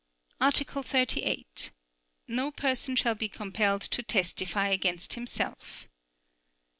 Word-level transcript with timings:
Article 0.39 0.81
38. 0.81 1.71
No 2.27 2.49
person 2.49 2.95
shall 2.95 3.13
be 3.13 3.29
compelled 3.29 3.83
to 3.83 4.01
testify 4.01 4.69
against 4.69 5.13
himself. 5.13 5.87